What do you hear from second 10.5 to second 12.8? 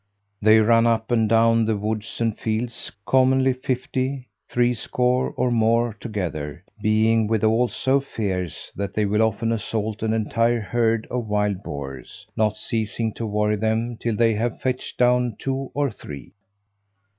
herd of wild boars, not